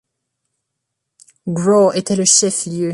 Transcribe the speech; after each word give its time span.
Grouw 1.47 1.91
était 1.93 2.15
le 2.15 2.25
chef-lieu. 2.25 2.89